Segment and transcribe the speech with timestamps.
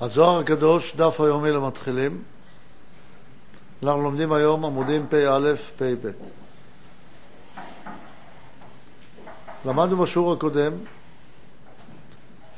[0.00, 2.22] הזוהר הקדוש, דף היומי למתחילים.
[3.82, 6.10] אנחנו לומדים היום עמודים פ"א, פ"ב.
[9.64, 10.72] למדנו בשיעור הקודם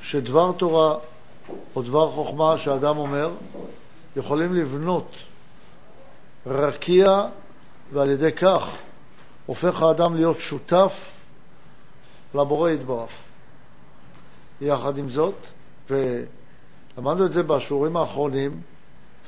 [0.00, 0.96] שדבר תורה
[1.76, 3.30] או דבר חוכמה שאדם אומר
[4.16, 5.16] יכולים לבנות
[6.46, 7.26] רקיע
[7.92, 8.76] ועל ידי כך
[9.46, 11.10] הופך האדם להיות שותף
[12.34, 13.10] לבורא יתברך.
[14.60, 15.34] יחד עם זאת,
[16.98, 18.60] ולמדנו את זה בשיעורים האחרונים,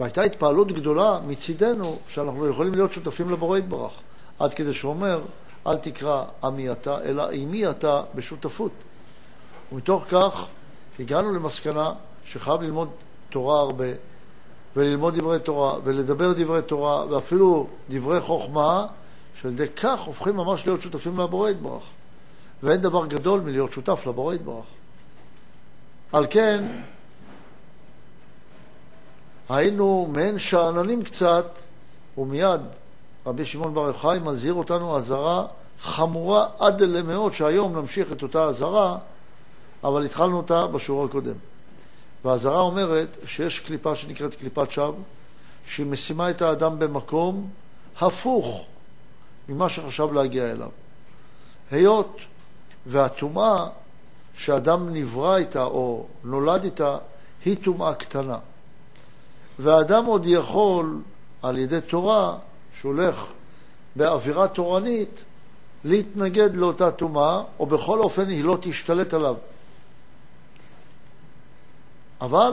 [0.01, 3.93] והייתה התפעלות גדולה מצידנו שאנחנו יכולים להיות שותפים לבורא יתברך,
[4.39, 5.23] עד כדי שהוא אומר,
[5.67, 8.71] אל תקרא עמי אתה, אלא עמי אתה בשותפות.
[9.73, 10.47] ומתוך כך
[10.99, 11.93] הגענו למסקנה
[12.25, 12.89] שחייב ללמוד
[13.31, 13.87] תורה הרבה,
[14.77, 18.87] וללמוד דברי תורה, ולדבר דברי תורה, ואפילו דברי חוכמה,
[19.35, 21.83] שעל ידי כך הופכים ממש להיות שותפים לבורא יתברך.
[22.63, 24.65] ואין דבר גדול מלהיות שותף לבורא יתברך.
[26.13, 26.65] על כן,
[29.51, 31.47] היינו מעין שאננים קצת,
[32.19, 32.61] ומיד
[33.27, 35.47] רבי שמעון בר יוחאי מזהיר אותנו אזהרה
[35.81, 38.99] חמורה עד אלה מאוד, שהיום נמשיך את אותה אזהרה,
[39.85, 41.35] אבל התחלנו אותה בשיעור הקודם.
[42.25, 44.95] והאזהרה אומרת שיש קליפה שנקראת קליפת שווא,
[45.67, 47.51] שהיא משימה את האדם במקום
[48.01, 48.65] הפוך
[49.49, 50.69] ממה שחשב להגיע אליו.
[51.71, 52.17] היות
[52.87, 53.67] והטומאה
[54.35, 56.99] שאדם נברא איתה או נולד איתה
[57.45, 58.39] היא טומאה קטנה.
[59.61, 60.99] והאדם עוד יכול,
[61.43, 62.37] על ידי תורה,
[62.81, 63.25] שהולך
[63.97, 65.25] באווירה תורנית,
[65.85, 69.35] להתנגד לאותה טומאה, או בכל אופן היא לא תשתלט עליו.
[72.21, 72.53] אבל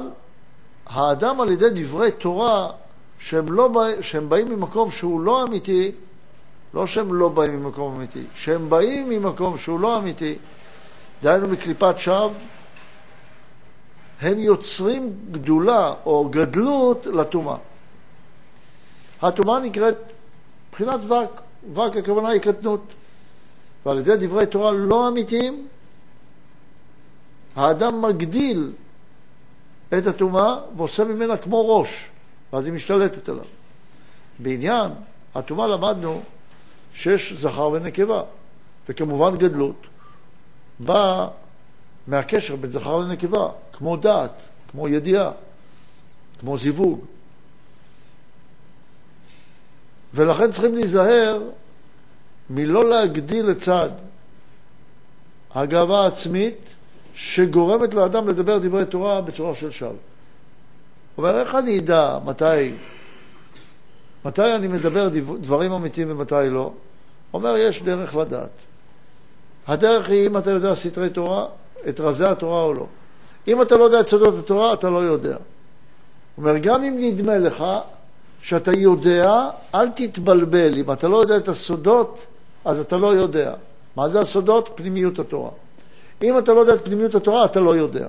[0.86, 2.72] האדם על ידי דברי תורה,
[3.20, 3.70] שהם, לא
[4.02, 5.92] שהם באים ממקום שהוא לא אמיתי,
[6.74, 10.36] לא שהם לא באים ממקום אמיתי, שהם באים ממקום שהוא לא אמיתי,
[11.24, 12.30] דהיינו מקליפת שווא,
[14.22, 17.58] הם יוצרים גדולה או גדלות לטומאה.
[19.22, 19.98] הטומאה נקראת
[20.70, 21.42] מבחינת וק,
[21.74, 22.82] וק הכוונה היא קטנות.
[23.86, 25.68] ועל ידי דברי תורה לא אמיתיים,
[27.56, 28.72] האדם מגדיל
[29.98, 32.10] את הטומאה ועושה ממנה כמו ראש,
[32.54, 33.46] ואז היא משתלטת עליו.
[34.40, 34.92] בעניין
[35.36, 36.22] הטומאה למדנו
[36.94, 38.22] שיש זכר ונקבה,
[38.90, 39.88] וכמובן גדלות
[40.80, 41.28] באה
[42.08, 44.42] מהקשר בין זכר לנקבה, כמו דעת,
[44.72, 45.32] כמו ידיעה,
[46.40, 47.00] כמו זיווג.
[50.14, 51.42] ולכן צריכים להיזהר
[52.50, 53.90] מלא להגדיל לצד
[55.56, 56.76] הגאווה העצמית
[57.14, 59.94] שגורמת לאדם לדבר דברי תורה בצורה של שווא.
[61.18, 62.74] אומר, איך אני אדע מתי,
[64.26, 65.10] מתי אני מדבר
[65.42, 66.72] דברים אמיתיים ומתי לא?
[67.34, 68.50] אומר, יש דרך לדעת.
[69.68, 71.46] הדרך היא אם אתה יודע סתרי תורה,
[71.90, 72.86] את רזי התורה או לא.
[73.48, 75.38] אם אתה לא יודע את סודות התורה, אתה לא יודע.
[76.38, 77.64] אומר, גם אם נדמה לך
[78.42, 80.74] שאתה יודע, אל תתבלבל.
[80.80, 82.26] אם אתה לא יודע את הסודות,
[82.66, 83.54] אז אתה לא יודע.
[83.96, 84.70] מה זה הסודות?
[84.76, 85.50] פנימיות התורה.
[86.24, 88.08] אם אתה לא יודע את פנימיות התורה, אתה לא יודע.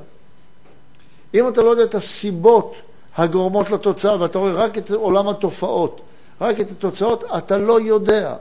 [1.34, 2.74] אם אתה לא יודע את הסיבות
[3.16, 6.00] הגורמות לתוצאה, ואתה רואה רק את עולם התופעות,
[6.40, 8.34] רק את התוצאות, אתה לא יודע.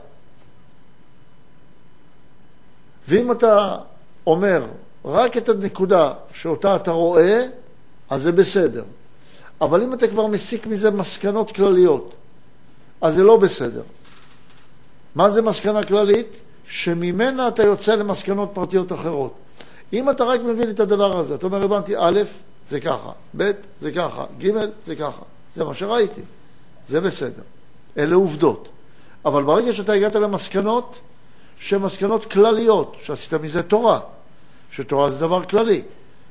[3.08, 3.76] ואם אתה
[4.26, 4.66] אומר
[5.08, 7.46] רק את הנקודה שאותה אתה רואה,
[8.10, 8.84] אז זה בסדר.
[9.60, 12.14] אבל אם אתה כבר מסיק מזה מסקנות כלליות,
[13.00, 13.82] אז זה לא בסדר.
[15.14, 16.40] מה זה מסקנה כללית?
[16.64, 19.34] שממנה אתה יוצא למסקנות פרטיות אחרות.
[19.92, 22.22] אם אתה רק מבין את הדבר הזה, אתה אומר, הבנתי, א',
[22.68, 24.50] זה ככה, ב', זה ככה, ג',
[24.86, 25.22] זה ככה.
[25.54, 26.20] זה מה שראיתי.
[26.88, 27.42] זה בסדר.
[27.98, 28.68] אלה עובדות.
[29.24, 30.98] אבל ברגע שאתה הגעת למסקנות,
[31.58, 34.00] שהן מסקנות כלליות, שעשית מזה תורה,
[34.70, 35.82] שתורה זה דבר כללי.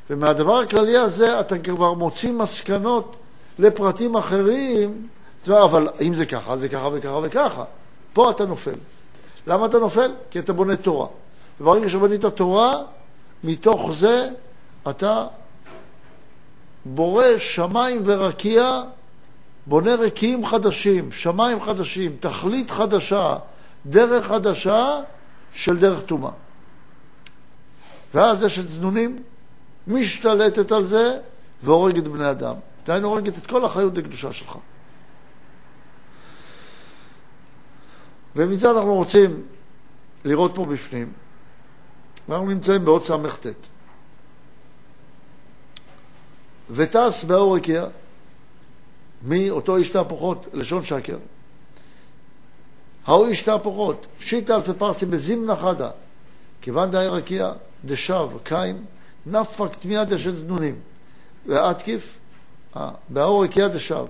[0.10, 3.16] ומהדבר הכללי הזה אתה כבר מוציא מסקנות
[3.60, 5.08] לפרטים אחרים,
[5.48, 7.64] אבל אם זה ככה, זה ככה וככה וככה.
[8.14, 8.76] פה אתה נופל.
[9.48, 10.12] למה אתה נופל?
[10.32, 11.08] כי אתה בונה תורה.
[11.62, 12.84] וברגע שבנית תורה,
[13.44, 14.30] מתוך זה
[14.90, 15.28] אתה
[16.86, 18.82] בורא שמיים ורקיע,
[19.66, 23.38] בונה רקיעים חדשים, שמיים חדשים, תכלית חדשה,
[23.86, 25.00] דרך חדשה,
[25.54, 26.32] של דרך טומאה.
[28.14, 29.24] ואז אשת זנונים
[29.88, 31.20] משתלטת על זה
[31.64, 32.56] והורגת בני אדם.
[32.86, 34.58] דהיינו הורגת את כל החיות לקדושה שלך.
[38.36, 39.42] ומזה אנחנו רוצים
[40.26, 41.12] לראות פה בפנים.
[42.30, 43.48] אנחנו נמצאים בעוד ס"ט.
[46.70, 47.86] וטס באור הקיע
[49.24, 51.18] מאותו איש תהפוכות, לשון שקר.
[53.06, 55.90] ההוא איש תהפוכות, שיטה אלפי פרסים בזימנה חדה,
[56.62, 57.54] כיוון די רקיע
[57.86, 58.86] דשב קיים,
[59.26, 60.76] נפק תמיהה דשת זנונים,
[61.46, 62.18] ואתקיף
[62.76, 64.06] אה, באור רקיע דשב,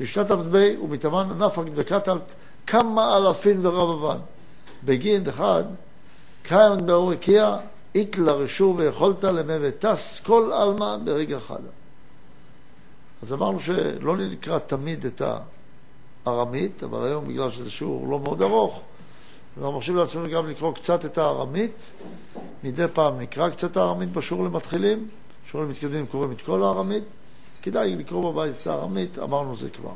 [0.00, 2.34] והשתתף בי ומתאמן נפק דקתלת
[2.66, 4.18] כמה אלפין ורבבן.
[4.84, 5.64] בגין אחד,
[6.42, 7.56] קיים באור רקיע,
[7.94, 11.60] אית לרשו ויכולת למי וטס כל עלמא ברגע אחד.
[13.22, 15.22] אז אמרנו שלא נקרא תמיד את
[16.26, 18.80] הארמית, אבל היום בגלל שזה שיעור לא מאוד ארוך,
[19.56, 21.90] אנחנו מרשים לעצמנו גם לקרוא קצת את הארמית.
[22.64, 25.08] מדי פעם נקרא קצת הארמית בשיעור למתחילים,
[25.50, 27.04] שיעורים מתקדמים קוראים את כל הארמית.
[27.62, 29.92] כדאי לקרוא בבית את הארמית, אמרנו זה כבר.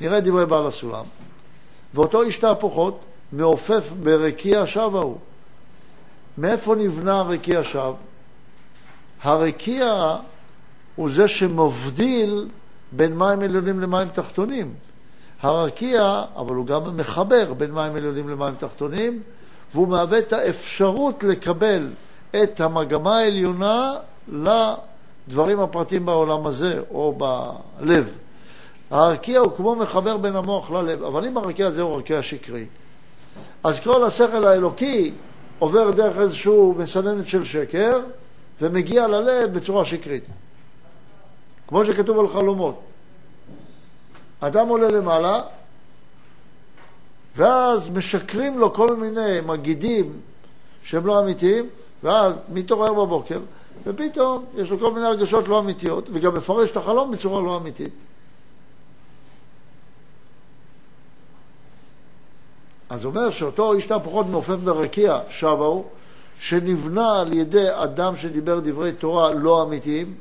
[0.00, 1.04] נראה דברי בעל הסולם.
[1.94, 5.18] ואותו איש תהפוכות מעופף ברקיע שב ההוא.
[6.38, 7.92] מאיפה נבנה הרקיע שב?
[9.22, 10.16] הרקיע
[10.96, 12.48] הוא זה שמבדיל
[12.92, 14.74] בין מים עליונים למים תחתונים.
[15.44, 19.22] הרקיע, אבל הוא גם מחבר בין מים עליונים למים תחתונים,
[19.74, 21.88] והוא מהווה את האפשרות לקבל
[22.42, 23.94] את המגמה העליונה
[24.28, 28.14] לדברים הפרטיים בעולם הזה, או בלב.
[28.90, 32.66] הרקיע הוא כמו מחבר בין המוח ללב, אבל אם הרקיע הזה הוא רקיע שקרי,
[33.64, 35.12] אז כל השכל האלוקי
[35.58, 38.00] עובר דרך איזושהי מסננת של שקר,
[38.60, 40.24] ומגיע ללב בצורה שקרית.
[41.68, 42.80] כמו שכתוב על חלומות.
[44.46, 45.40] אדם עולה למעלה,
[47.36, 50.20] ואז משקרים לו כל מיני מגידים
[50.84, 51.68] שהם לא אמיתיים,
[52.02, 53.40] ואז מתעורר בבוקר,
[53.84, 57.94] ופתאום יש לו כל מיני הרגשות לא אמיתיות, וגם מפרש את החלום בצורה לא אמיתית.
[62.88, 65.84] אז אומר שאותו איש תהפוכות מעופף ברקיע, שבה הוא,
[66.40, 70.14] שנבנה על ידי אדם שדיבר דברי תורה לא אמיתיים,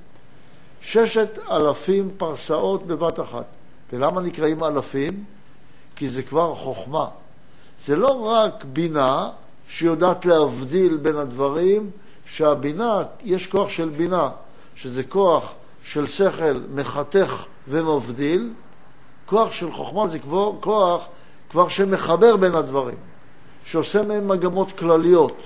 [0.82, 3.46] ששת אלפים פרסאות בבת אחת.
[3.94, 5.24] ולמה נקראים אלפים?
[5.96, 7.08] כי זה כבר חוכמה.
[7.80, 9.30] זה לא רק בינה
[9.70, 11.92] שיודעת להבדיל בין הדברים,
[12.26, 14.30] שהבינה, יש כוח של בינה,
[14.76, 15.54] שזה כוח
[15.84, 18.54] של שכל מחתך ומבדיל,
[19.26, 21.08] כוח של חוכמה זה כבר כוח
[21.50, 22.98] כבר שמחבר בין הדברים,
[23.66, 25.38] שעושה מהם מגמות כלליות.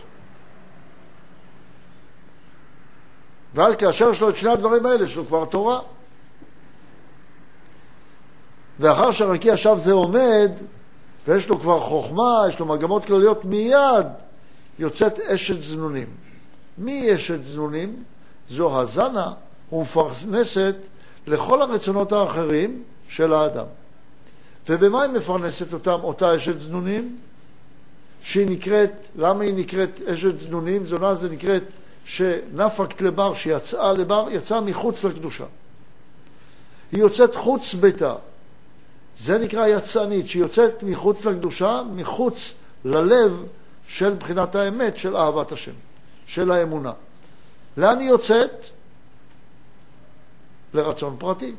[3.54, 5.80] ואז כאשר יש לו את שני הדברים האלה, יש לו כבר תורה.
[8.80, 10.52] ואחר שהרקיע שב זה עומד,
[11.28, 14.08] ויש לו כבר חוכמה, יש לו מגמות כלליות, מיד
[14.80, 16.08] יוצאת אשת זנונים.
[16.78, 18.04] מי אשת זנונים?
[18.50, 19.34] זו הזנה
[19.72, 20.76] ומפרנסת
[21.28, 23.66] לכל הרצונות האחרים של האדם.
[24.70, 27.18] ובמה היא מפרנסת אותם, אותה אשת זנונים?
[28.22, 30.86] שהיא נקראת, למה היא נקראת אשת זנונים?
[30.86, 31.64] זונה זה נקראת
[32.06, 35.46] שנפקת לבר, שיצאה לבר, יצאה מחוץ לקדושה.
[36.92, 38.16] היא יוצאת חוץ ביתה.
[39.20, 42.54] זה נקרא יצאנית, שהיא יוצאת מחוץ לקדושה, מחוץ
[42.86, 43.44] ללב
[43.88, 45.72] של בחינת האמת, של אהבת השם,
[46.26, 46.92] של האמונה.
[47.78, 48.52] לאן היא יוצאת?
[50.74, 51.56] לרצון פרטי.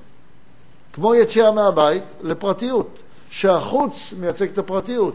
[0.92, 2.98] כמו יציאה מהבית לפרטיות,
[3.30, 5.14] שהחוץ מייצג את הפרטיות,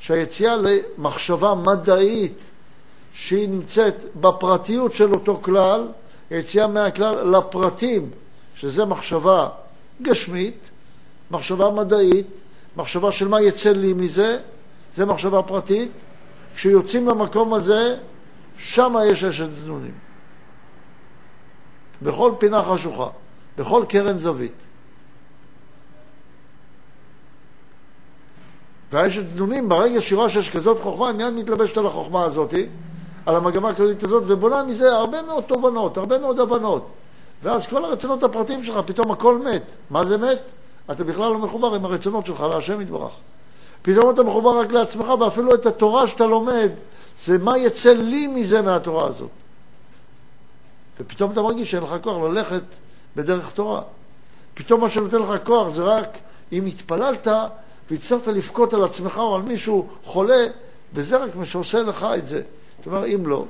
[0.00, 2.42] שהיציאה למחשבה מדעית
[3.14, 5.88] שהיא נמצאת בפרטיות של אותו כלל,
[6.30, 8.10] היציאה מהכלל לפרטים,
[8.54, 9.48] שזה מחשבה
[10.02, 10.70] גשמית,
[11.30, 12.26] מחשבה מדעית,
[12.76, 14.38] מחשבה של מה יצא לי מזה,
[14.92, 15.90] זה מחשבה פרטית.
[16.54, 17.96] כשיוצאים למקום הזה,
[18.58, 19.94] שם יש אשת זנונים.
[22.02, 23.08] בכל פינה חשוכה,
[23.58, 24.62] בכל קרן זווית.
[28.92, 32.54] והאשת זנונים, ברגע שהיא רואה שיש כזאת חוכמה, היא מיד מתלבשת על החוכמה הזאת,
[33.26, 36.90] על המגמה הכללית הזאת, ובונה מזה הרבה מאוד תובנות, הרבה מאוד הבנות.
[37.42, 39.70] ואז כל הרצונות הפרטיים שלך, פתאום הכל מת.
[39.90, 40.40] מה זה מת?
[40.90, 43.12] אתה בכלל לא מחובר עם הרצונות שלך להשם יתברך.
[43.82, 46.70] פתאום אתה מחובר רק לעצמך, ואפילו את התורה שאתה לומד,
[47.18, 49.30] זה מה יצא לי מזה מהתורה הזאת.
[51.00, 52.62] ופתאום אתה מרגיש שאין לך כוח ללכת
[53.16, 53.82] בדרך תורה.
[54.54, 56.18] פתאום מה שנותן לך כוח זה רק
[56.52, 57.28] אם התפללת
[57.90, 60.46] והצטרכת לבכות על עצמך או על מישהו חולה,
[60.94, 62.42] וזה רק מה שעושה לך את זה.
[62.78, 63.44] זאת אומרת, אם לא,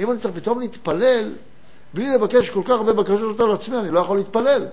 [0.00, 1.32] אם אני צריך פתאום להתפלל,
[1.94, 4.66] בלי לבקש כל כך הרבה בקשות על עצמי, אני לא יכול להתפלל.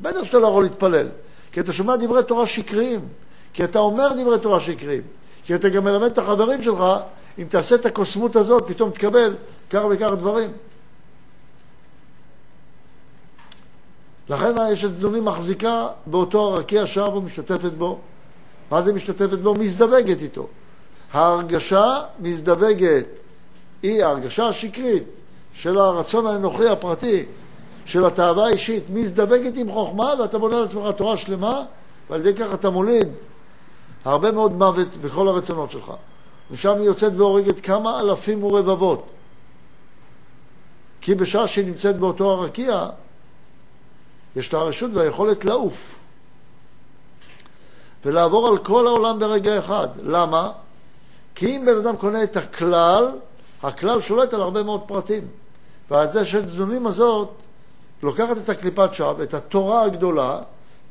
[0.00, 1.08] בטח שאתה לא יכול להתפלל,
[1.52, 3.00] כי אתה שומע דברי תורה שקריים,
[3.52, 5.02] כי אתה אומר דברי תורה שקריים,
[5.44, 6.84] כי אתה גם מלמד את החברים שלך,
[7.38, 9.34] אם תעשה את הקוסמות הזאת, פתאום תקבל
[9.70, 10.50] כך וכך דברים.
[14.28, 17.98] לכן יש את זדוני מחזיקה באותו הרקיע שם ומשתתפת בו.
[18.70, 19.54] מה זה משתתפת בו?
[19.54, 20.48] מזדווגת איתו.
[21.12, 23.06] ההרגשה מזדווגת,
[23.82, 25.04] היא ההרגשה השקרית
[25.54, 27.24] של הרצון האנוכי הפרטי,
[27.86, 31.62] של התאווה האישית, מזדווגת עם חוכמה, ואתה בונה לעצמך תורה שלמה,
[32.10, 33.08] ועל ידי כך אתה מוליד
[34.04, 35.92] הרבה מאוד מוות בכל הרצונות שלך.
[36.50, 39.10] ושם היא יוצאת והורגת כמה אלפים ורבבות.
[41.00, 42.88] כי בשעה שהיא נמצאת באותו הרקיע,
[44.36, 45.98] יש לה הרשות והיכולת לעוף
[48.04, 49.88] ולעבור על כל העולם ברגע אחד.
[50.02, 50.52] למה?
[51.34, 53.10] כי אם בן אדם קונה את הכלל,
[53.62, 55.26] הכלל שולט על הרבה מאוד פרטים.
[55.90, 57.28] והזה של צדונים הזאת
[58.02, 60.42] לוקחת את הקליפת שווא, את התורה הגדולה,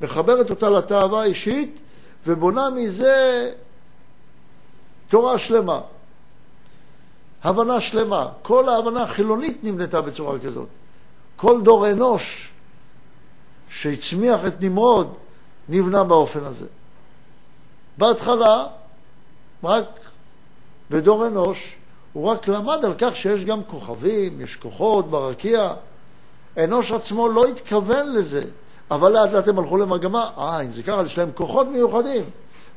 [0.02, 1.80] מחברת אותה לתאווה האישית
[2.26, 3.52] ובונה מזה
[5.08, 5.82] תורה שלמה,
[7.44, 8.30] הבנה שלמה.
[8.42, 10.68] כל ההבנה החילונית נבנתה בצורה כזאת.
[11.36, 12.52] כל דור אנוש
[13.70, 15.18] שהצמיח את נמרוד
[15.70, 16.66] נבנה באופן הזה.
[17.98, 18.68] בהתחלה,
[19.64, 20.00] רק
[20.90, 21.76] בדור אנוש,
[22.14, 25.74] הוא רק למד על כך שיש גם כוכבים, יש כוחות ברקיע.
[26.58, 28.44] אנוש עצמו לא התכוון לזה,
[28.92, 32.24] אבל לאט לאט הם הלכו למגמה, אה, אם זה ככה, יש להם כוחות מיוחדים.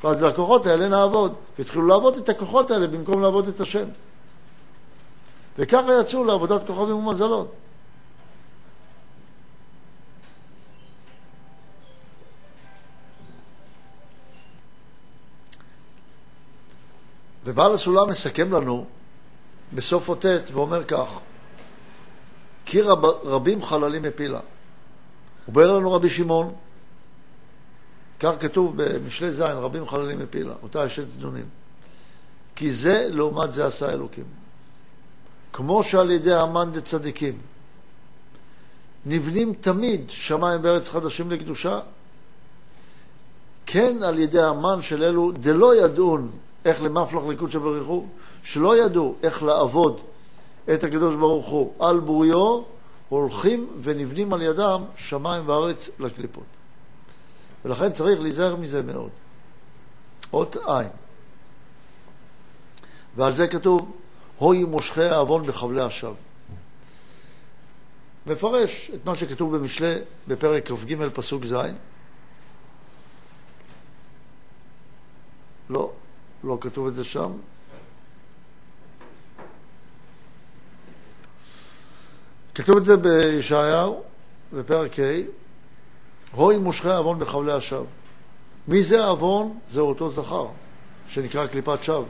[0.04, 1.34] ואז לכוחות האלה נעבוד.
[1.58, 3.84] והתחילו לעבוד את הכוחות האלה במקום לעבוד את השם.
[5.58, 7.54] וככה יצאו לעבודת כוכבים ומזלות.
[17.44, 18.84] ובעל הסולם מסכם לנו
[19.72, 21.08] בסוף אותת ואומר כך:
[22.64, 24.40] כי רב, רבים חללים מפילה.
[25.47, 26.54] הוא אומר לנו רבי שמעון,
[28.21, 31.44] כך כתוב במשלי ז', רבים חללים מפילה, אותה אשת זדונים.
[32.56, 34.25] כי זה לעומת זה עשה אלוקים.
[35.52, 37.38] כמו שעל ידי המן דצדיקים
[39.06, 41.80] נבנים תמיד שמיים וארץ חדשים לקדושה,
[43.66, 46.30] כן על ידי המן של אלו דלא ידעון
[46.64, 48.06] איך למפלח לקודשא בריחו,
[48.42, 50.00] שלא ידעו איך לעבוד
[50.75, 52.62] את הקדוש ברוך הוא על בוריו,
[53.09, 56.44] הולכים ונבנים על ידם שמיים וארץ לקליפות.
[57.64, 59.11] ולכן צריך להיזהר מזה מאוד.
[60.33, 60.88] אות עין.
[63.16, 63.97] ועל זה כתוב,
[64.38, 66.14] הוי מושכי העוון בחבלי השווא.
[68.26, 69.94] מפרש את מה שכתוב במשלי
[70.28, 71.54] בפרק כ"ג פסוק ז',
[75.71, 75.92] לא,
[76.44, 77.33] לא כתוב את זה שם.
[82.54, 84.02] כתוב את זה בישעיהו,
[84.52, 85.02] בפרק ה',
[86.32, 87.84] הוי מושכי עוון בחבלי השווא.
[88.68, 89.58] מי זה עוון?
[89.68, 90.46] זה אותו זכר,
[91.08, 92.04] שנקרא קליפת שווא.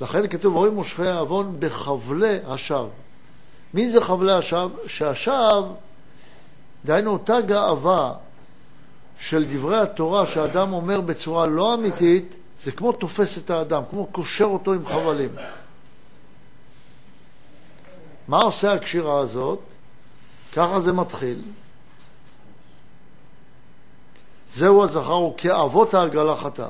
[0.00, 2.88] לכן כתוב, הוי מושכי עוון בחבלי השווא.
[3.74, 4.68] מי זה חבלי השווא?
[4.86, 5.68] שהשווא,
[6.84, 8.14] דהיינו אותה גאווה
[9.20, 14.44] של דברי התורה שאדם אומר בצורה לא אמיתית, זה כמו תופס את האדם, כמו קושר
[14.44, 15.30] אותו עם חבלים.
[18.30, 19.58] מה עושה הקשירה הזאת?
[20.52, 21.42] ככה זה מתחיל.
[24.52, 26.68] זהו הזכר, הוא כאבות העגלה חטא.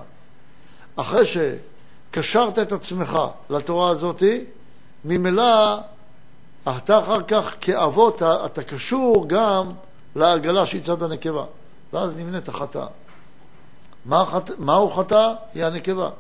[0.97, 3.19] אחרי שקשרת את עצמך
[3.51, 4.23] לתורה הזאת,
[5.05, 5.77] ממילא
[6.63, 9.73] אתה אחר כך כאבות, אתה קשור גם
[10.17, 11.45] לעגלה שהיא צד הנקבה.
[11.93, 12.87] ואז נמנית החטא.
[14.05, 14.51] מה חט...
[14.59, 15.33] מהו חטא?
[15.55, 16.11] היא הנקבה.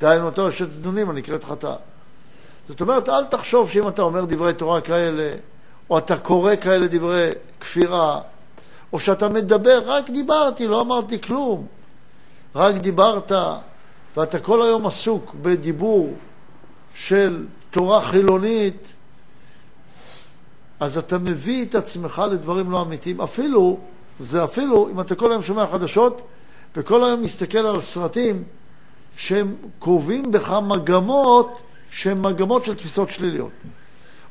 [0.00, 1.74] דהיינו אותו אשת זדונים הנקראת חטא.
[2.68, 5.32] זאת אומרת, אל תחשוב שאם אתה אומר דברי תורה כאלה,
[5.90, 8.20] או אתה קורא כאלה דברי כפירה,
[8.92, 11.66] או שאתה מדבר, רק דיברתי, לא אמרתי כלום.
[12.54, 13.32] רק דיברת,
[14.16, 16.14] ואתה כל היום עסוק בדיבור
[16.94, 18.92] של תורה חילונית,
[20.80, 23.20] אז אתה מביא את עצמך לדברים לא אמיתיים.
[23.20, 23.78] אפילו,
[24.20, 26.22] זה אפילו, אם אתה כל היום שומע חדשות,
[26.76, 28.44] וכל היום מסתכל על סרטים
[29.16, 31.60] שהם קובעים בך מגמות
[31.92, 33.50] שהן מגמות של תפיסות שליליות.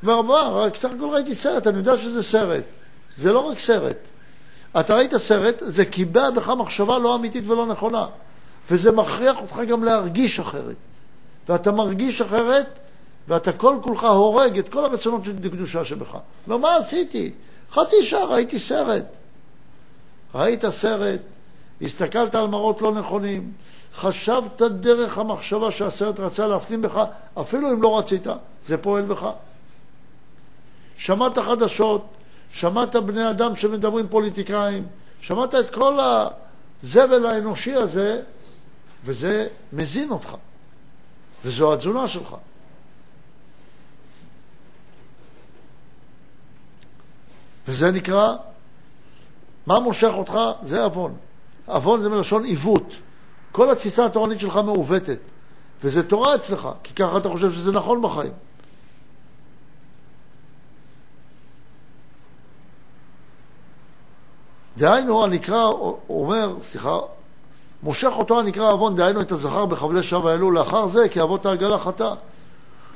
[0.04, 2.64] אומר, מה, סך הכל ראיתי סרט, אני יודע שזה סרט.
[3.18, 4.08] זה לא רק סרט.
[4.80, 8.08] אתה ראית סרט, זה קיבע בך מחשבה לא אמיתית ולא נכונה.
[8.72, 10.76] וזה מכריח אותך גם להרגיש אחרת.
[11.50, 12.80] ואתה מרגיש אחרת,
[13.28, 16.18] ואתה כל כולך הורג את כל הרצונות של קדושה שבך.
[16.48, 17.32] ומה עשיתי?
[17.72, 19.18] חצי שעה ראיתי סרט.
[20.36, 21.22] ראית סרט,
[21.82, 23.52] הסתכלת על מראות לא נכונים,
[23.96, 27.04] חשבת דרך המחשבה שהסרט רצה להפנים בך,
[27.42, 28.28] אפילו אם לא רצית,
[28.66, 29.30] זה פועל בך.
[30.96, 32.06] שמעת חדשות,
[32.54, 34.88] שמעת בני אדם שמדברים פוליטיקאים,
[35.22, 36.00] שמעת את כל
[36.84, 38.22] הזבל האנושי הזה,
[39.06, 40.36] וזה מזין אותך,
[41.46, 42.36] וזו התזונה שלך.
[47.68, 48.36] וזה נקרא,
[49.68, 50.40] מה מושך אותך?
[50.62, 51.16] זה עוון.
[51.72, 52.94] עוון זה מלשון עיוות.
[53.52, 55.20] כל התפיסה התורנית שלך מעוותת,
[55.84, 58.32] וזה תורה אצלך, כי ככה אתה חושב שזה נכון בחיים.
[64.78, 65.66] דהיינו, הנקרא,
[66.10, 67.00] אומר, סליחה,
[67.84, 71.78] מושך אותו הנקרא עוון, דהיינו את הזכר בחבלי שב האלו, לאחר זה כי אבות העגלה
[71.78, 72.14] חטא.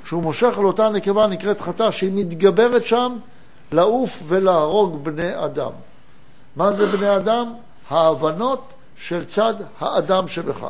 [0.05, 3.17] שהוא מושך לאותה נקבה הנקראת חטא, שהיא מתגברת שם
[3.71, 5.71] לעוף ולהרוג בני אדם.
[6.55, 7.53] מה זה בני אדם?
[7.89, 10.67] ההבנות של צד האדם שבך.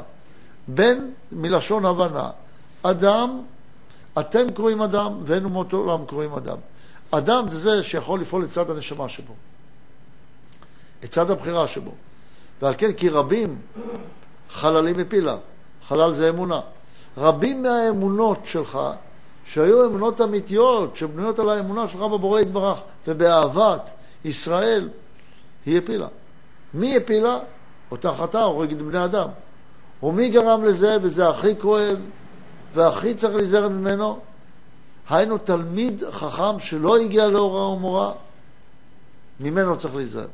[0.68, 0.98] בן
[1.32, 2.30] מלשון הבנה.
[2.84, 3.42] אדם,
[4.20, 6.58] אתם קוראים אדם, ואין אומות עולם קוראים אדם.
[7.12, 9.34] אדם זה זה שיכול לפעול לצד הנשמה שבו,
[11.04, 11.92] לצד הבחירה שבו.
[12.62, 13.58] ועל כן, כי רבים
[14.50, 15.38] חללים מפילה,
[15.88, 16.62] חלל זה אמונה.
[17.18, 18.80] רבים מהאמונות שלך,
[19.46, 23.90] שהיו אמונות אמיתיות, שבנויות על האמונה שלך בבורא יתברך ובאהבת
[24.26, 24.90] ישראל,
[25.66, 26.08] היא הפילה.
[26.76, 27.40] מי הפילה?
[27.92, 29.30] אותה חטאה הורגת בני אדם.
[30.04, 32.00] ומי גרם לזה, וזה הכי כואב,
[32.74, 34.20] והכי צריך להיזהר ממנו?
[35.10, 38.14] היינו תלמיד חכם שלא הגיע להוראה ומורה,
[39.40, 40.28] ממנו צריך להיזהר.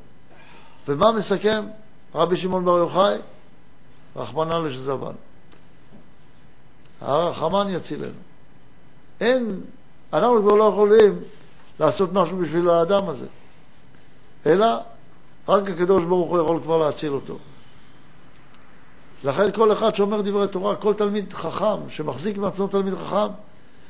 [0.87, 1.65] ומה מסכם
[2.15, 3.17] רבי שמעון בר יוחאי?
[4.15, 5.13] רחמנא לשזבן.
[7.01, 8.19] הרחמן יצילנו.
[9.21, 9.61] אין,
[10.13, 11.19] אנחנו כבר לא יכולים
[11.79, 13.25] לעשות משהו בשביל האדם הזה,
[14.45, 14.67] אלא
[15.47, 17.37] רק הקדוש ברוך הוא יכול כבר להציל אותו.
[19.23, 23.33] לכן כל אחד שאומר דברי תורה, כל תלמיד חכם שמחזיק מעצמו תלמיד חכם,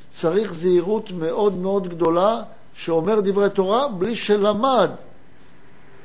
[0.09, 2.43] צריך זהירות מאוד מאוד גדולה
[2.73, 4.91] שאומר דברי תורה בלי שלמד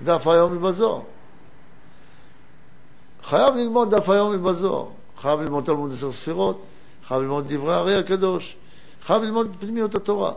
[0.02, 1.00] דף היומי בזוהר.
[3.22, 4.86] חייב ללמוד דף היומי בזוהר,
[5.20, 6.62] חייב ללמוד תלמוד עשר ספירות,
[7.08, 8.56] חייב ללמוד דברי הארי הקדוש,
[9.02, 10.32] חייב ללמוד פנימיות התורה.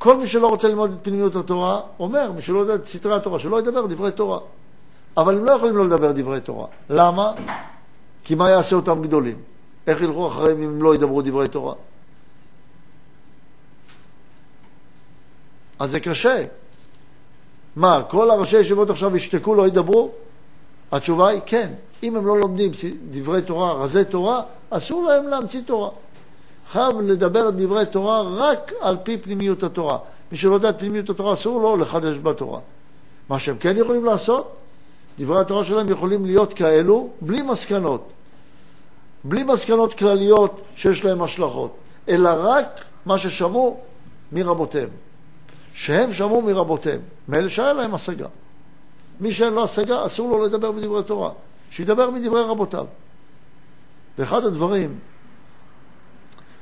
[0.00, 3.38] כל מי שלא רוצה ללמוד את פנימיות התורה, אומר, מי שלא יודע את סתרי התורה,
[3.38, 4.38] שלא ידבר דברי תורה.
[5.16, 6.66] אבל הם לא יכולים לא לדבר דברי תורה.
[6.90, 7.32] למה?
[8.24, 9.36] כי מה יעשה אותם גדולים?
[9.86, 11.74] איך ילכו אחריהם אם הם לא ידברו דברי תורה?
[15.78, 16.44] אז זה קשה.
[17.76, 20.10] מה, כל הראשי ישיבות עכשיו ישתקו, לא ידברו?
[20.92, 21.72] התשובה היא כן.
[22.02, 22.70] אם הם לא לומדים
[23.10, 25.90] דברי תורה, רזי תורה, אסור להם להמציא תורה.
[26.72, 29.98] חייב לדבר דברי תורה רק על פי פנימיות התורה.
[30.32, 32.60] מי שלא יודע את פנימיות התורה, אסור לו לחדש בתורה.
[33.28, 34.56] מה שהם כן יכולים לעשות,
[35.18, 38.08] דברי התורה שלהם יכולים להיות כאלו בלי מסקנות.
[39.24, 41.74] בלי מסקנות כלליות שיש להם השלכות,
[42.08, 43.80] אלא רק מה ששמעו
[44.32, 44.88] מרבותיהם.
[45.74, 48.26] שהם שמעו מרבותיהם, מאלה שהיה להם השגה.
[49.20, 51.30] מי שאין לו השגה, אסור לו לדבר בדברי תורה,
[51.70, 52.86] שידבר מדברי רבותיו.
[54.18, 54.98] ואחד הדברים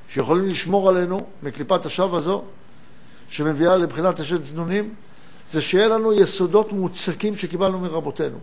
[0.09, 2.42] שיכולים לשמור עלינו מקליפת השווא הזו,
[3.29, 4.94] שמביאה לבחינת השד צנונים,
[5.51, 8.38] זה שיהיה לנו יסודות מוצקים שקיבלנו מרבותינו.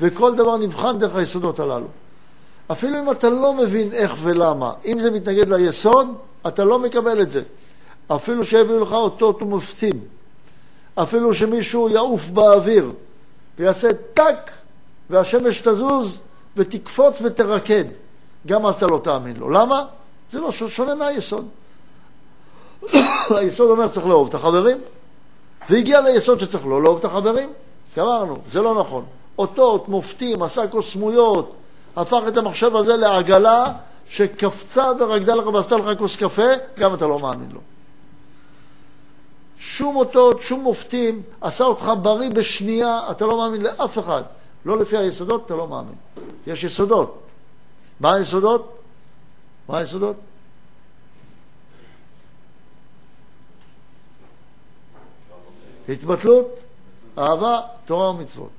[0.00, 1.86] וכל דבר נבחן דרך היסודות הללו.
[2.72, 6.08] אפילו אם אתה לא מבין איך ולמה, אם זה מתנגד ליסוד,
[6.46, 7.42] אתה לא מקבל את זה.
[8.08, 10.00] אפילו שהביאו לך אותות ומופתים,
[10.94, 12.92] אפילו שמישהו יעוף באוויר
[13.58, 14.50] ויעשה טאק
[15.10, 16.20] והשמש תזוז
[16.56, 17.84] ותקפוץ ותרקד,
[18.46, 19.50] גם אז אתה לא תאמין לו.
[19.50, 19.86] למה?
[20.32, 21.48] זה לא שונה מהיסוד.
[23.36, 24.78] היסוד אומר צריך לאהוב את החברים,
[25.70, 27.48] והגיע ליסוד שצריך לא לאהוב את החברים.
[27.96, 29.04] גמרנו, זה לא נכון.
[29.38, 31.52] אותות, מופתים, עשה קוסמויות,
[31.96, 33.72] הפך את המחשב הזה לעגלה
[34.08, 37.60] שקפצה ורקדה לך ועשתה לך כוס קפה, גם אתה לא מאמין לו.
[39.58, 44.22] שום אותות, שום מופתים, עשה אותך בריא בשנייה, אתה לא מאמין לאף אחד.
[44.64, 45.94] לא לפי היסודות, אתה לא מאמין.
[46.46, 47.18] יש יסודות.
[48.00, 48.78] מה היסודות?
[49.68, 50.16] מה היסודות?
[55.88, 56.58] התבטלות,
[57.18, 58.50] אהבה, תורה ומצוות.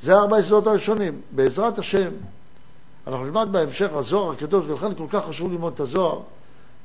[0.00, 1.20] זה ארבע יסודות הראשונים.
[1.30, 2.10] בעזרת השם,
[3.06, 6.20] אנחנו נלמד בהמשך הזוהר הקדוש, ולכן כל כך חשוב ללמוד את הזוהר,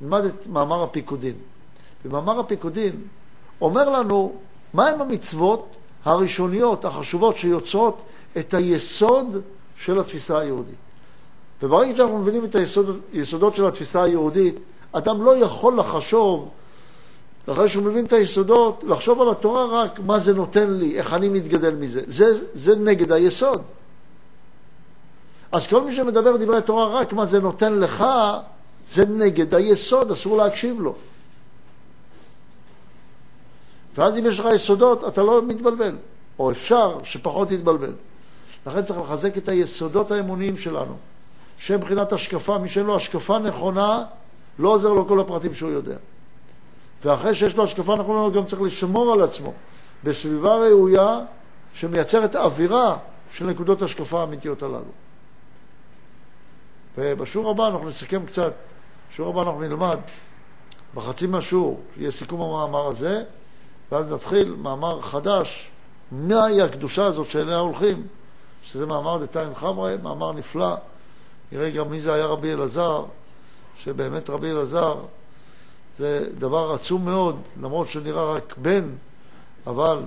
[0.00, 1.34] נלמד את מאמר הפיקודין.
[2.04, 3.02] במאמר הפיקודין
[3.60, 4.36] אומר לנו
[4.74, 8.02] מהם המצוות הראשוניות, החשובות, שיוצרות
[8.38, 9.40] את היסוד
[9.76, 10.83] של התפיסה היהודית.
[11.62, 12.56] וברגע שאנחנו מבינים את
[13.12, 14.58] היסודות של התפיסה היהודית,
[14.92, 16.50] אדם לא יכול לחשוב
[17.46, 21.28] אחרי שהוא מבין את היסודות, לחשוב על התורה רק מה זה נותן לי, איך אני
[21.28, 22.00] מתגדל מזה.
[22.06, 23.62] זה, זה נגד היסוד.
[25.52, 28.04] אז כל מי שמדבר דברי תורה רק מה זה נותן לך,
[28.86, 30.94] זה נגד היסוד, אסור להקשיב לו.
[33.94, 35.96] ואז אם יש לך יסודות, אתה לא מתבלבל,
[36.38, 37.92] או אפשר שפחות תתבלבל.
[38.66, 40.96] לכן צריך לחזק את היסודות האמוניים שלנו,
[41.58, 44.04] שהם מבחינת השקפה, מי שאין לו השקפה נכונה,
[44.58, 45.96] לא עוזר לו כל הפרטים שהוא יודע.
[47.04, 49.52] ואחרי שיש לו השקפה נכונה, הוא גם צריך לשמור על עצמו
[50.04, 51.20] בסביבה ראויה
[51.74, 52.96] שמייצרת אווירה
[53.32, 54.92] של נקודות השקפה האמיתיות הללו.
[56.98, 58.54] ובשיעור הבא אנחנו נסכם קצת,
[59.10, 59.98] בשיעור הבא אנחנו נלמד
[60.94, 63.24] בחצי מהשיעור, יהיה סיכום המאמר הזה,
[63.92, 65.70] ואז נתחיל מאמר חדש,
[66.12, 68.06] מהי הקדושה הזאת שאליה הולכים,
[68.62, 70.74] שזה מאמר דתיים חמרי, מאמר נפלא.
[71.52, 73.04] נראה גם מי זה היה רבי אלעזר,
[73.76, 75.00] שבאמת רבי אלעזר
[75.98, 78.84] זה דבר עצום מאוד, למרות שנראה רק בן,
[79.66, 80.02] אבל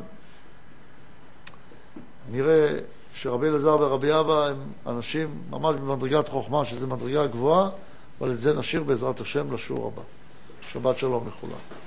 [2.32, 2.78] נראה
[3.15, 7.69] שרבי אלעזר ורבי אבא הם אנשים ממש במדרגת חוכמה, שזו מדרגה גבוהה,
[8.21, 10.02] אבל את זה נשאיר בעזרת השם לשיעור הבא.
[10.71, 11.87] שבת שלום לכולם.